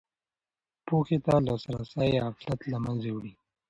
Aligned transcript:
پوهې 0.85 1.17
ته 1.25 1.33
لاسرسی 1.47 2.11
غفلت 2.25 2.59
له 2.71 2.77
منځه 2.85 3.09
وړي. 3.15 3.31